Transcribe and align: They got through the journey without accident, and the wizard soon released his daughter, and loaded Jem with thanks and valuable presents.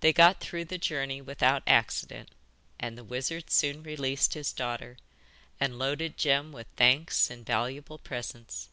They 0.00 0.14
got 0.14 0.40
through 0.40 0.64
the 0.64 0.78
journey 0.78 1.20
without 1.20 1.62
accident, 1.66 2.30
and 2.80 2.96
the 2.96 3.04
wizard 3.04 3.50
soon 3.50 3.82
released 3.82 4.32
his 4.32 4.50
daughter, 4.50 4.96
and 5.60 5.78
loaded 5.78 6.16
Jem 6.16 6.52
with 6.52 6.68
thanks 6.74 7.28
and 7.28 7.44
valuable 7.44 7.98
presents. 7.98 8.70